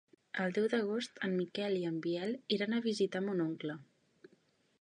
El 0.43 0.53
deu 0.55 0.63
d'agost 0.71 1.21
en 1.27 1.35
Miquel 1.41 1.77
i 1.81 1.85
en 1.91 2.01
Biel 2.07 2.35
iran 2.57 2.75
a 2.79 2.83
visitar 2.89 3.25
mon 3.29 3.45
oncle. 3.49 3.81